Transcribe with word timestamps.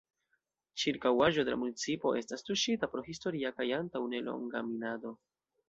Ĉirkaŭaĵo 0.83 1.43
de 1.49 1.53
la 1.53 1.57
municipo 1.65 2.15
estas 2.23 2.45
tuŝita 2.49 2.91
pro 2.95 3.05
historia 3.13 3.55
kaj 3.61 3.71
antaŭ 3.83 4.05
nelonga 4.17 4.67
minado. 4.75 5.17